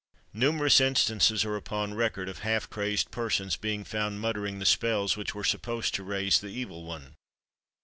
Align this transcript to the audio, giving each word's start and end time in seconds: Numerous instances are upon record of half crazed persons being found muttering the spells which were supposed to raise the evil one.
Numerous 0.33 0.81
instances 0.81 1.45
are 1.45 1.55
upon 1.55 1.93
record 1.93 2.27
of 2.27 2.39
half 2.39 2.67
crazed 2.67 3.11
persons 3.11 3.55
being 3.55 3.83
found 3.83 4.19
muttering 4.19 4.57
the 4.57 4.65
spells 4.65 5.15
which 5.15 5.35
were 5.35 5.43
supposed 5.43 5.93
to 5.93 6.01
raise 6.03 6.39
the 6.39 6.47
evil 6.47 6.83
one. 6.83 7.13